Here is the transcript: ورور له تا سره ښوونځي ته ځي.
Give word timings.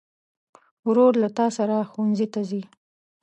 ورور 0.87 1.13
له 1.23 1.29
تا 1.37 1.45
سره 1.57 1.75
ښوونځي 1.91 2.27
ته 2.33 2.41
ځي. 2.49 2.61